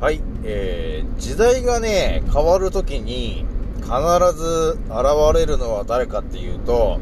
[0.00, 3.44] はい、えー、時代がね、変わるときに
[3.80, 3.90] 必
[4.36, 7.00] ず現れるのは誰かっていうと、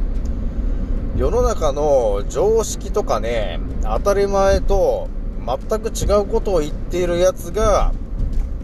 [1.15, 5.11] 世の中の常識とかね、当たり前と
[5.45, 7.93] 全く違うことを言っているやつが、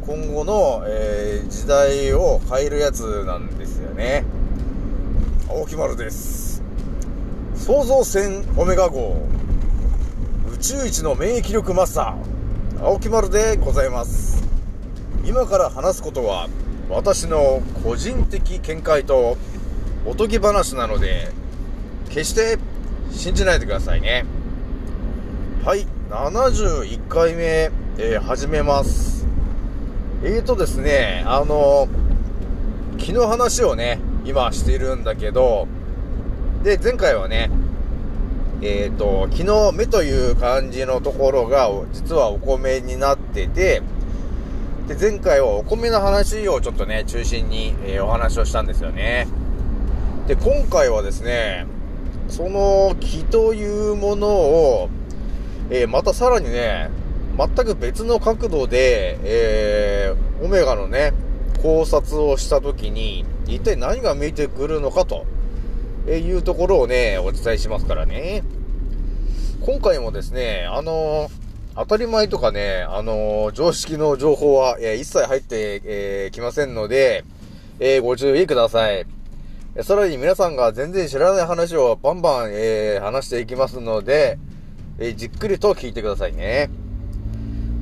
[0.01, 4.25] 今後の、えー、時代を変えるやつなんですよね。
[5.51, 6.63] 青木丸です。
[7.55, 9.15] 創造船オメガ号、
[10.55, 12.42] 宇宙一の免疫力マスター、
[12.81, 14.43] 青木丸でございます。
[15.25, 16.49] 今から話すことは、
[16.91, 19.37] 私の個人的見解と
[20.05, 21.29] おとぎ話なので、
[22.09, 22.59] 決して
[23.11, 24.25] 信じないでくださいね。
[25.65, 29.27] はい、71回目、えー始めます。
[30.25, 31.89] えーとですね、あの、
[32.99, 35.69] 昨日話をね、今しているんだけど、
[36.65, 37.51] で、前回はね、
[38.65, 43.83] えーと、昨日目という漢字のところが、実はお米になってて、
[44.87, 49.27] で、前回はお米の話をちょっとね、中心に、えーお話をしたんですよね。
[50.29, 51.67] で、今回はですね、
[52.29, 54.91] その木というものを、
[55.71, 56.89] えーまたさらにね、
[57.37, 61.13] 全く別の角度で、えーオメガのね、
[61.63, 65.27] 考察をしたときに、一体何が見えてくるのかと、
[66.07, 68.43] えーいうところをね、お伝えしますからね。
[69.61, 71.31] 今回もですね、あの
[71.77, 77.25] 当たり前とかね、あの常識の情報は、え一切入ってき、えーきませんので、
[77.81, 79.07] えーご注意ください。
[79.81, 84.39] さらに皆さんが全然知らない話をバンバン、えー話していきますので、
[84.99, 86.69] えーじっくりと聞いてくださいね。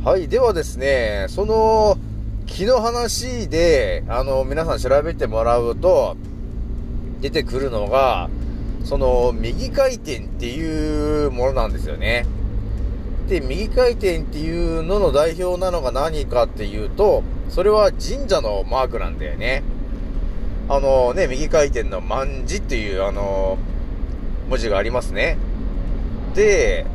[0.04, 0.28] はい。
[0.28, 1.98] ではですね、その、
[2.46, 6.16] 木の話で、あの、皆さん調べてもらうと、
[7.20, 8.28] 出てくるのが、
[8.84, 12.26] その、右回転っていうものなんですよね。
[13.28, 19.62] で、右回転っていうのの代表なのが何かっていうと、それは神社のマークなんだよね。
[20.68, 23.58] あのね、右回転の万字っていうあの、
[24.48, 25.36] 文字がありますね。
[26.34, 26.86] で、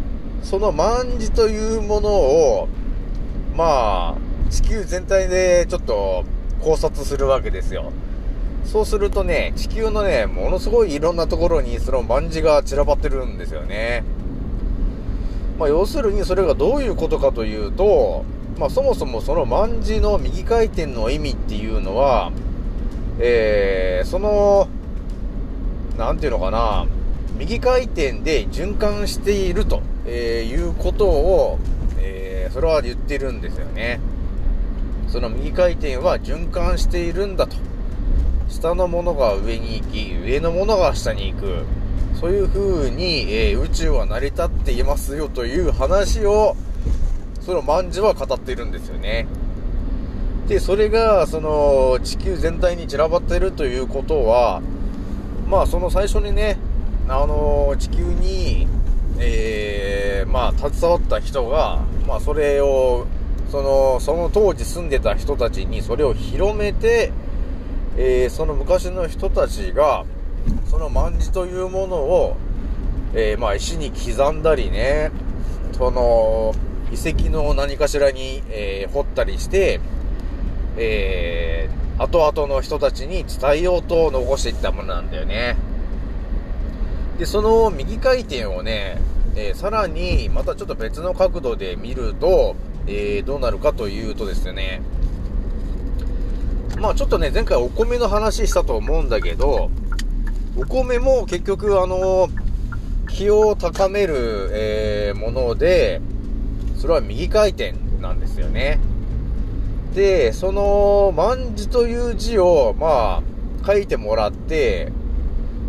[0.44, 2.68] その万字というものを、
[3.56, 6.24] まあ、地球全体でちょっと
[6.62, 7.92] 考察するわけですよ。
[8.66, 14.04] そうするとね、地球のね、ものすごいいろんなところにその万字が散らばってるんですよね。
[15.58, 18.26] まあ、要するにそれがどういうことかというと、
[18.60, 22.32] まあ、そもそもその万字の右回転の意味っていうのは、
[23.20, 24.68] えー、その、
[25.98, 26.86] なんていうのかな、
[27.38, 31.60] 右回転で循環していると、えいうことを、
[31.98, 34.00] えーそれは言ってるんですよね。
[35.10, 37.58] その右回転は循環しているんだと。
[38.50, 41.66] 下のものが上に行き、上のものが下に行く。
[42.20, 46.56] そういう風に、えー宇宙は成り立っていますよという話を、
[47.42, 49.28] その万事は語っているんですよね。
[50.48, 54.62] で、それが、その、地球全体に散らばってるということは、
[55.48, 56.58] まあ、その最初にね、
[57.08, 58.68] あの、地球に、
[59.20, 63.06] えー、まあ、携わった人が、まあ、それを、
[63.52, 67.12] その、その当時住んでた人たちにそれを広めて、
[67.98, 70.06] えー、その昔の人たちが、
[70.70, 72.38] その万字というものを、
[73.14, 75.12] えー、まあ、石に刻んだりね、
[75.72, 76.54] その、
[76.92, 79.80] 遺跡の何かしらに、えー掘ったりして、
[80.78, 85.56] えー、後々の人たちに伝えようと残していったものなんだよね。
[87.18, 88.98] で、その右回転をね、
[89.36, 92.56] えーさらにまたちょっと別の角度で見ると、
[92.88, 94.82] えーどうなるかというとですね、
[96.86, 99.72] まあちょっとね、前回お米の話したと思うんだけど、
[100.56, 102.30] お米も結局あの、
[103.08, 106.00] 気を高める、えーもので、
[106.78, 108.78] それは右回転なんですよね。
[109.96, 113.24] で、その、万字という字を、ま
[113.64, 114.92] あ、書いてもらって、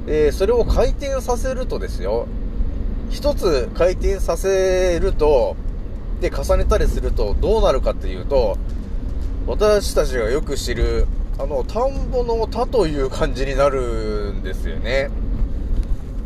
[0.06, 2.27] えーそれを回転させるとですよ、
[3.09, 5.57] 一つ回転させると、
[6.21, 8.59] で、重ねたりすると、どうなるかっていうと、
[9.47, 11.07] 私たちがよく知る、
[11.39, 15.09] あの、田んぼの田という感じになるんですよね。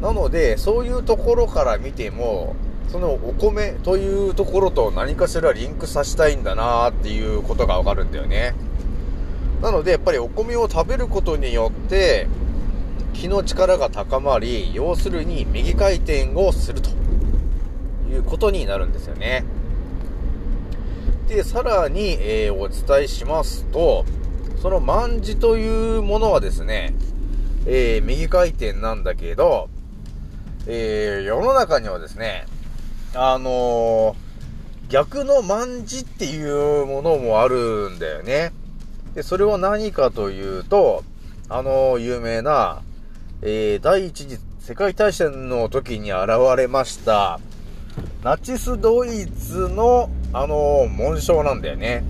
[0.00, 2.56] なので、そういうところから見ても、
[2.88, 8.54] そのお米というところと何かしらリンクさせたいんだなーっていうことがわかるんだよね。
[9.60, 12.26] なので、やっぱりお米を食べることによって、
[13.12, 16.88] 気の力が高まり、要するに右回転をすると
[18.10, 19.44] いうことになるんですよね。
[21.30, 24.04] で、さらに、えーお伝えしますと、
[24.60, 26.92] その万字というものはですね、
[27.66, 29.68] えー右回転なんだけど、
[30.66, 32.46] えー世の中にはですね、
[33.14, 34.16] あの
[34.88, 38.50] 逆の万字っていうものもあるんだよね。
[39.14, 41.04] で、それは何かというと、
[41.48, 42.82] あの、有名な、
[43.42, 47.38] え、第一次世界大戦の時に現れました、
[48.22, 52.04] ナチスドイツの、あの、紋章なんだよね。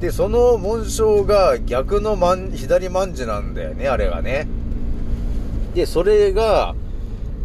[0.00, 4.46] で、その紋章が逆のまん左万字なんだよね、あれがね。
[5.74, 6.74] で、それが、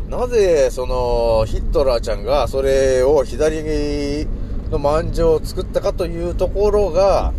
[0.10, 4.28] なぜ、その、ヒットラーちゃんが、それを左
[4.70, 7.32] の万字を作ったかというところが、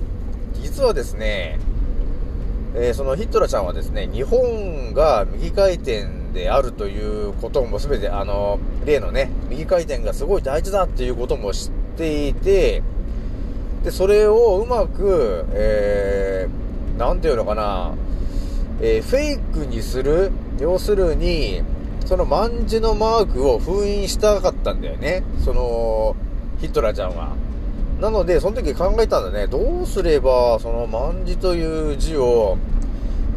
[0.62, 1.60] 実はですね、
[2.74, 12.82] えー、そのヒットラーちゃんはですね、日本が右回転であるということも全て、あの、例のね、右回転がすごい大事だっていうことも知っていて、
[13.84, 17.94] で、それをうまく、えー、なんていうのかな、
[18.80, 21.62] えー、フェイクにする、要するに、
[22.06, 25.22] その万字のマークを封印したかったんだよね。
[25.44, 26.16] その、
[26.60, 27.34] ヒトラーちゃんは。
[28.00, 29.46] なので、その時考えたんだね。
[29.46, 32.56] どうすれば、その万字という字を、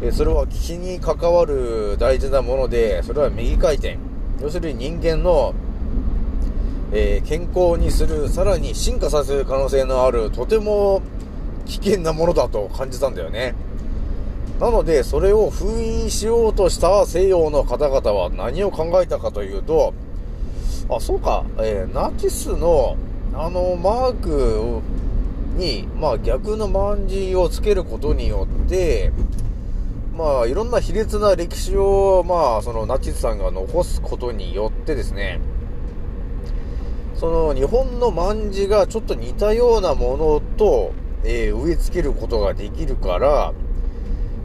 [0.02, 3.98] えそれは気に関わる大事なもので、それは右回転。
[4.40, 5.54] 要するに人間の
[6.92, 11.02] えー、健康にする、さらに進化させる可能性のある、とても
[11.64, 13.54] 危険なものだと感じたんだよね。
[14.60, 19.94] なので、それを封印しようとした西洋の方々は何を考えたかというと、
[20.88, 22.96] あ、そうか、えー、ナチスの、
[23.34, 24.80] あの、マーク
[25.58, 29.10] に、まあ逆の万字をつけることによって、
[30.16, 35.40] まあいろんな卑劣な歴史を、まあそのナチスさんが残すことによってですね、
[37.14, 40.92] その日本の卍がちょっと似たようなものと、
[41.22, 43.52] えー、植え付けることができるから、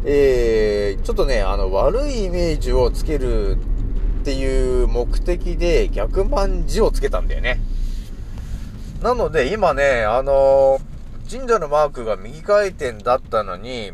[0.03, 3.57] えー、ちょっとね、あの、悪いイメージをつける
[4.21, 7.61] っていう目的で逆卍をつけたんだよね。
[9.01, 13.91] なので今ね、あのー、神社のマークが右回転だったのに、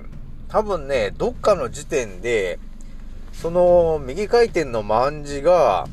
[0.50, 2.60] 多分ね、どっかの時点で、
[3.34, 5.88] その右回転の卍が、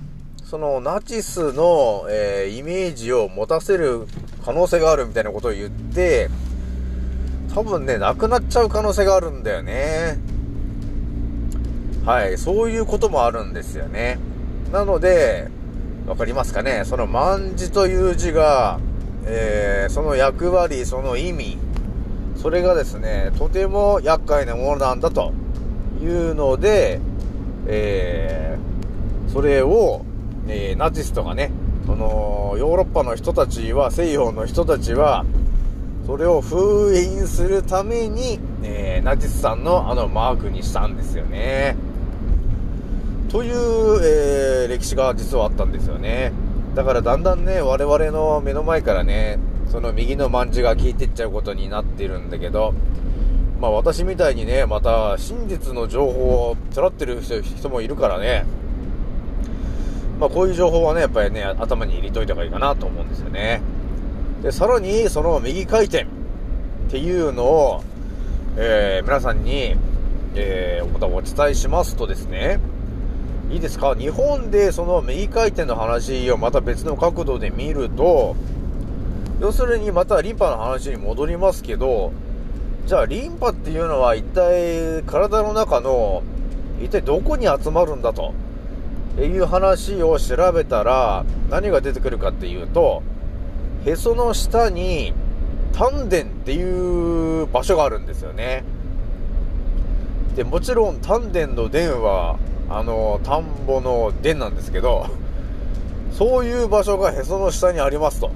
[0.44, 4.06] そのナチスの、えー、イメージを持たせる
[4.44, 6.30] 可能性があるみたいなことを言って、
[7.54, 10.18] 多分ね、なくなっちゃう可能性があるんだよね。
[12.04, 14.18] はい、そういうこともあるんですよね。
[14.72, 15.48] なので、
[16.06, 16.82] わかりますかね？
[16.84, 18.78] その万字という字が、
[19.24, 21.58] えー、その役割、その意味、
[22.44, 25.32] それがですね、とても厄介なものなんだと
[26.02, 27.00] いうので、
[27.66, 30.04] えー、それを、
[30.46, 31.50] えー、ナチスとかね、
[31.86, 35.24] その、ヨーロッパの人たちは、西洋の人たちは、
[36.04, 41.76] それを封印するために、えー、ナチスさんのあのマークにしたんですよね。
[43.30, 46.30] という、えー、歴史が実はあったんですよね。
[46.74, 49.38] だからだんだんね、我々の目の前からね、
[49.68, 52.74] その右のまんじが効いてっちゃうことになってるんだけど、
[53.60, 58.44] まあ私みたいにね、また真実の情報をつらってる人もいるからね、
[60.20, 63.60] まあ、こういう情報はね、やっぱりね、頭に入れといた方がいいかなと思うんですよね。
[64.42, 66.06] で、さらに、その右回転っ
[66.88, 67.82] ていうのを、
[68.56, 69.74] えー、皆さんに、
[70.36, 72.60] えー、お伝えしますとですね、
[73.50, 73.96] いいですか？
[73.96, 78.36] 日本でその右回転の話をまた別の角度で見ると、
[79.40, 82.12] 要するにまたリンパの話に戻りますけど、
[82.86, 86.22] じゃあリンパっていうのは一体体の中の
[86.82, 88.34] 一体どこに集まるんだと。
[89.22, 93.02] いう話を調べたら、何が出てくるかっていうと、
[93.86, 95.12] へその下に
[95.72, 98.64] 丹田っていう場所があるんですよね。
[100.34, 102.38] で、もちろん丹田の田は、
[102.68, 105.06] あの、田んぼの田なんですけど、
[106.10, 108.32] そういう場所がへその下にありますと。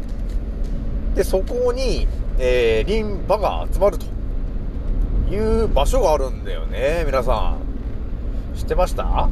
[1.15, 2.07] で、そこに、
[2.39, 4.07] えー、リンパが集まると
[5.35, 8.57] いう場所があるんだよね、皆さん。
[8.57, 9.29] 知ってました？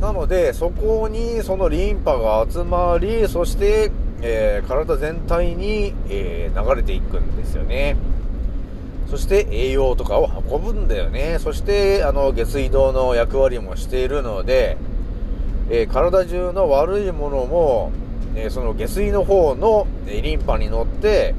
[0.00, 3.90] なので、そこにそのリンパが集まり、そして、
[4.22, 7.96] えー、体全体に、えー、流れていくんですよね。
[9.10, 11.38] そして栄養とかを運ぶんだよね。
[11.40, 14.76] そして、あの、下水道の役割もしているので、
[15.70, 17.90] えー、体中の悪いものも、
[18.40, 21.34] えその下水の方の、えリンパに乗って、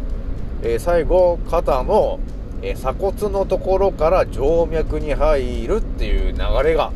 [0.61, 2.19] え最後、肩の、
[2.61, 6.91] え鎖骨のところから静脈に入るっていう流れが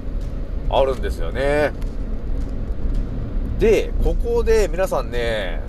[0.69, 1.72] あるんですよね。
[3.60, 5.62] で、ここで皆さんね、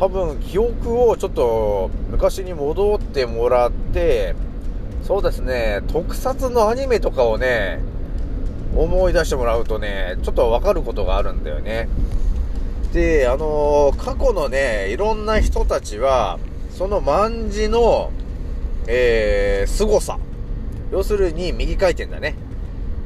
[0.00, 4.34] 多分記憶をちょっと昔に戻ってもらって、
[5.04, 7.78] そうですね、特撮のアニメとかをね、
[8.74, 11.88] 思い出してもらうとね、ちょっとわかることがあるんだよね。
[12.94, 16.38] で、あのー、過去のね、いろんな人たちは、
[16.70, 18.12] その万字の、
[18.86, 20.20] えー、凄さ。
[20.92, 22.36] 要するに右回転だね。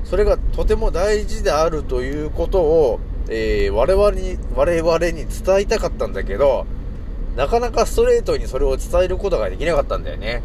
[0.04, 6.66] それがとても大事であるということを、えー、我々に、我々に伝えたかったんだけど、
[7.34, 10.42] なかなかストレートにそれを伝えることができなかったんだよね。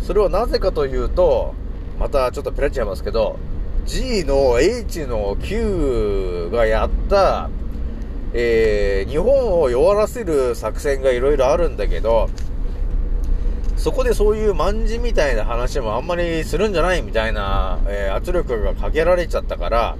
[0.00, 1.54] それはなぜかというと、
[1.98, 3.36] またちょっとペラっちゃいますけど、
[3.84, 7.50] G の H の Q がやった、
[8.34, 12.28] えー、日本を弱らせる作戦がいろいろあるんだけど、
[13.76, 19.96] そこでそういう万字みたいな話もあんまりするんじゃないみたいな、えー、圧力がかけられちゃったから、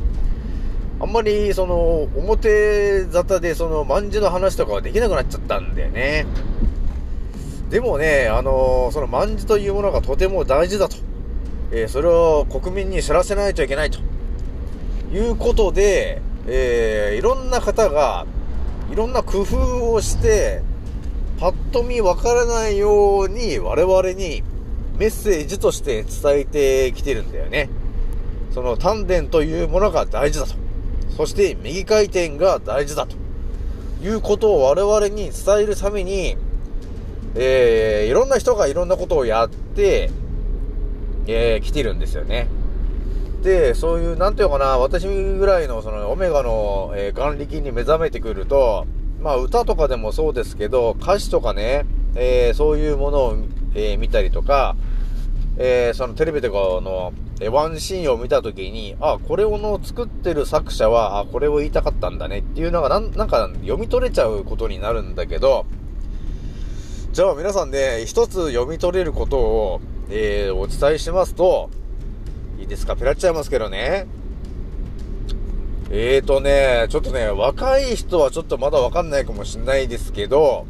[1.00, 6.26] あんまりその表沙汰でその万字の話とかはできなくなっちゃったんだよね。
[7.70, 10.97] でもね、あのー、その万字というものがとても大事だと。
[11.70, 14.00] えー、それを国民に知らせないといけないと。
[15.12, 18.26] いうことで、えー、いろんな方が、
[18.90, 20.62] いろんな工夫をして、
[21.38, 24.42] パッと見わからないように我々に
[24.98, 27.68] メッセージとして伝えてきてるんだよね。
[28.52, 30.54] その丹田というものが大事だと。
[31.16, 33.16] そして右回転が大事だと。
[34.02, 36.36] いうことを我々に伝えるために、
[37.34, 40.10] えー、いろんな人がいろんなことをやって、
[41.26, 42.48] えー、来てるんですよね。
[43.42, 48.87] で、そういう、なんていうのかな、私ぐらいの、その、オメガの、えー、眼力に目覚めてくると、
[49.21, 53.37] まあ、歌とかでもそうですけど、歌詞とかね、えー、そういうものを、
[53.75, 54.76] えー、見たりとか、
[55.57, 65.66] えー、そのテレビとかの、えワンシーンを見たときに、あ、これをの作ってる作者は、あ、これを言いたかったんだねっていうのがなん、なんか読み取れちゃうことになるんだけど、
[67.12, 69.80] じゃあ皆さんね、一つ読み取れることを、
[70.11, 71.71] えー、お伝えしますと、
[72.58, 72.96] いいですか？
[72.96, 74.06] ペラっちゃいますけどね。
[75.90, 80.66] えーとね、ちょっとね、若い人はちょっとまだわかんないかもしんないですけど、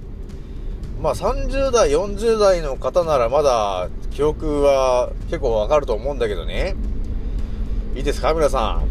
[1.01, 6.77] まあ30代、40代の方ならまだ記憶は結構わかると思うんだけどね。
[7.97, 8.33] いいですか？
[8.35, 8.89] 皆さん。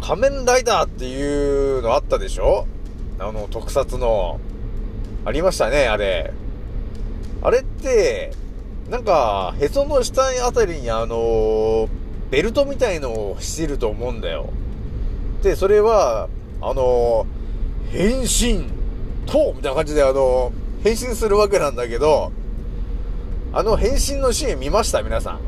[0.00, 2.66] 仮面ライダーっていうのあったでしょ？
[3.18, 4.40] あの、特撮の。
[5.26, 6.32] ありましたね、あれ。
[7.42, 8.32] あれって、
[8.90, 11.88] なんか、へその下あたりにあの、
[12.30, 14.50] ベルトみたいのをしてると思うんだよ。
[15.42, 16.28] で、それは、
[16.60, 17.26] あの、
[17.90, 18.64] 変身
[19.26, 22.32] と、みたいな感じであの、変身するわけなんだけど、
[23.52, 25.02] あの変身のシーン見ました？
[25.02, 25.40] 皆さん。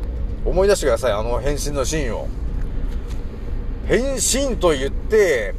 [0.44, 2.28] 思い出してください、あの変身のシーンを。
[3.86, 5.54] 変身と言って、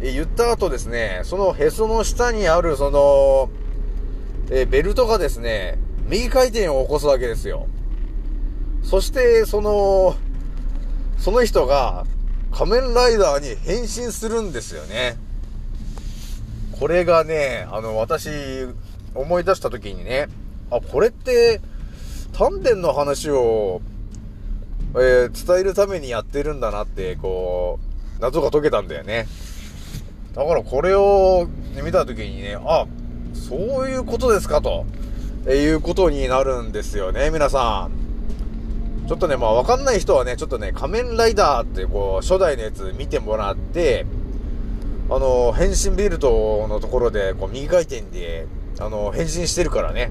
[0.00, 3.50] 言った後ですね、そのへその下にあるその、
[4.50, 5.78] えベルトがですね、
[6.08, 7.66] 右回転を起こすわけですよ。
[8.82, 10.16] そして、その、
[11.18, 12.06] その人が
[12.52, 15.16] 仮面ライダーに変身するんですよね。
[16.78, 18.30] これがね、あの、私、
[19.14, 20.28] 思い出した時にね、
[20.70, 21.60] あ、これって、
[22.32, 23.82] 丹田の話を、
[24.94, 27.78] えー、伝えるためにやってるんだなって、こ
[28.18, 29.26] う、謎が解けたんだよね。
[30.34, 31.48] だからこれを
[31.82, 32.86] 見た時にね、あ、
[33.34, 34.86] そういうことですかと、
[35.56, 39.06] いうことになるんですよね、皆さん。
[39.08, 44.04] ちょっとね、まあわかんない人はね、ちょっとね、仮面ライダーってこう、初代のやつ見てもらって、
[45.10, 48.46] あの、変身ベルトのところで、こう、右回転で、
[48.78, 50.10] あの、変身してるからね。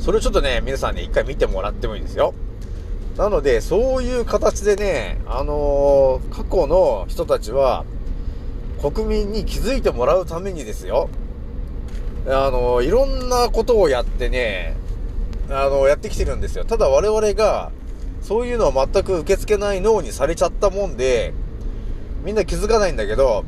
[0.00, 2.32] それをちょっとね、皆さんね、一回見てもらってもいいですよ。
[3.18, 7.84] なので、そういう形でね、あのー、過去の人たちは、
[8.80, 11.10] 国民に気づいてもらうためにですよ。
[12.26, 14.76] あの、いろんなことをやってね、
[15.50, 16.64] あの、やってきてるんですよ。
[16.64, 17.70] ただ我々が、
[18.22, 21.34] そういうのを全く受け付けない脳にされちゃったもんで、
[22.24, 23.44] みんな気づかないんだけど、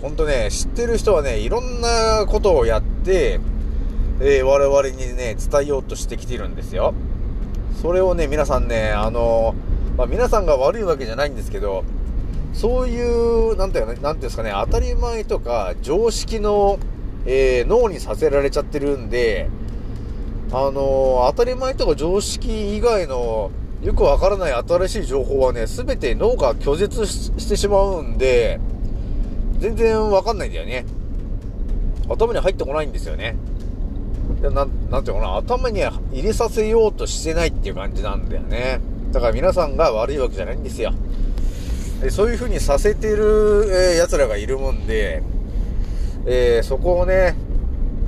[0.00, 3.40] ほんとね、知ってる人はね、いろんなことをやって、
[4.20, 6.94] えー、我々にね、伝えようとしてきてるんですよ。
[7.82, 9.56] それをね、皆さんね、あの、
[9.96, 11.82] まあ、皆さんが悪いわけじゃないんですけど、
[12.52, 16.78] そういう、なんていうの、なんていうんですかね、当たり前とか常識の
[17.26, 19.48] えー、脳にさせられちゃってるんで、
[20.52, 23.50] あのー、当たり前とか常識以外の
[23.82, 28.60] よくわからない新しい情報はね、すべて脳が拒絶してしまうんで、
[29.58, 30.86] 全然わかんないんだよね。
[32.08, 33.36] 頭に入ってこないんですよね。
[34.42, 38.80] ななんていうのかな、頭に入れさせようとしてないっていう感じなんだよね。
[39.12, 40.92] だから皆さんが悪いわけじゃないんですよ。
[42.00, 45.22] でそういう風にさせてる、えー、奴らがいるもんで、
[46.26, 47.34] えー、そこをね、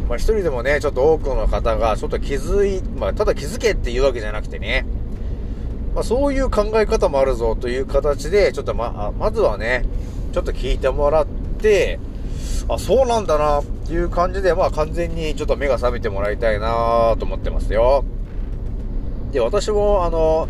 [0.08, 4.86] まあ、一人でもね、ちょっと多くの方が、ちょっと気づい、まあ、ただ気づけっていうわけじゃなくてね、
[5.94, 9.84] まあ、そういう考え方もあるぞという形で、ちょっとま、まずはね、
[10.32, 11.98] ちょっと聞いてもらって、
[12.68, 18.04] あ、そうなんだなっていう感じで、まあ完全にちょっと目が覚めてもらいたいなと思ってますよ。
[19.32, 20.48] で、私も、あの、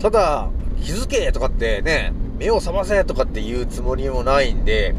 [0.00, 0.50] ただ、
[0.82, 4.94] 気づけとかってね、目を覚ませとかって言うつもりもないんで、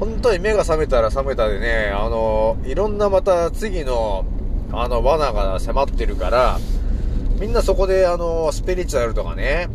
[0.00, 4.24] 本当に目が覚めたら覚めたでね、あの、いろんなまた次の、
[4.72, 6.58] あの、罠が迫ってるから、
[7.38, 9.68] みんなそこで、あの、スピリチュアルとかね、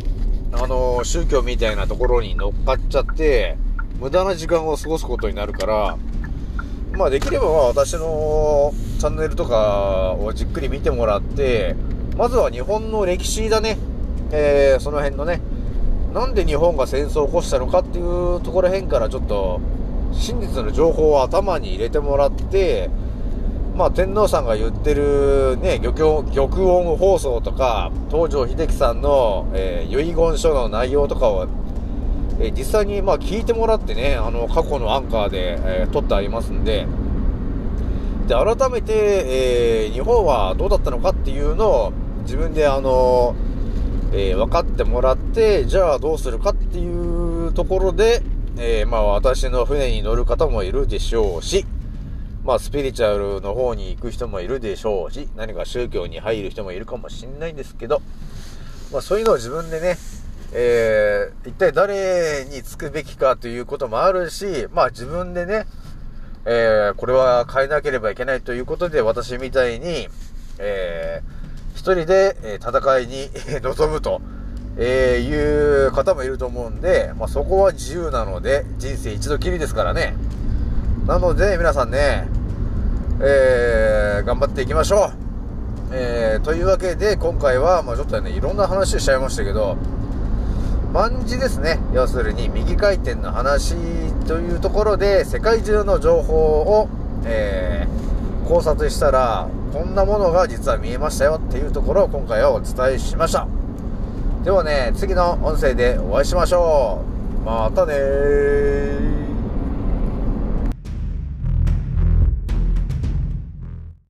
[0.52, 3.58] あの、宗教みたいなところに乗っかっちゃって、
[4.00, 5.98] 無駄な時間を過ごすことになるから、
[6.94, 11.76] まあできれば私のチャンネルとかをじっくり見てもらって、
[12.18, 13.78] まずは日本の歴史だね。
[14.32, 15.42] えー、その辺のね、
[16.14, 19.62] なんで日本が戦争を起こしたのかっていうところ辺からちょっと
[20.12, 22.90] 真実の情報を頭に入れてもらって、
[23.76, 31.48] まあ、天皇さんが言ってるね、玉玉音放送とか、東条英機さんの、えー、遺言書の内容とかを、
[32.40, 36.88] えー、実際にまあ聞いてもらってね、あの、過去のアンカーで、えー、撮ってありますんで、
[38.28, 43.34] で、改めて、えー、日本はどうだったのかっていうのを、自分であの、
[44.12, 48.22] え、分かってもらって、じゃあどうするかっていうところで、
[48.62, 51.66] えー、まあ私の船に乗る方もいるでしょうし、
[52.44, 58.02] まあスピリチュアルの方に行く人もいるでしょうし、何か宗教に入る人もいるかもしんないんですけど、
[58.92, 59.98] まあそういうのを自分でね、
[60.52, 65.66] えー、一体誰につくべきかということもあるし、まあ自分でね、
[66.44, 70.10] えー、これは変えなければいけないということで、私みたいに、
[70.58, 73.30] えー、一人で、戦いに
[73.62, 74.22] 臨むと。
[74.82, 80.16] えー、いう方もいると思うんで、まあ、そこは自由なので、人生一度きりですからね。
[81.06, 82.28] なので、皆さんね、
[83.20, 85.12] えー、頑張っていきましょう。
[85.92, 89.76] えー、というわけで、今回は、まあ、ちょっとね、いろんな話をしちゃいましたけど、
[90.94, 91.78] 万事ですね。
[91.94, 93.76] 要するに、右回転の話
[94.28, 96.88] というところで、世界中の情報を、
[97.26, 103.59] えー、考察したら、こんなものが実は見えましたよっていうところを今回はお伝えしました。
[104.50, 107.06] ではね、次の音声でお会いしましょ
[107.44, 107.46] う。
[107.46, 109.19] またね。